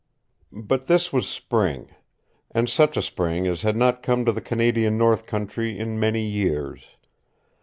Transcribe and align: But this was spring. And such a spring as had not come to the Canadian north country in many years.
But 0.51 0.87
this 0.87 1.13
was 1.13 1.27
spring. 1.27 1.89
And 2.49 2.67
such 2.67 2.97
a 2.97 3.03
spring 3.03 3.45
as 3.45 3.61
had 3.61 3.75
not 3.75 4.01
come 4.01 4.25
to 4.25 4.31
the 4.31 4.41
Canadian 4.41 4.97
north 4.97 5.27
country 5.27 5.77
in 5.77 5.99
many 5.99 6.23
years. 6.25 6.83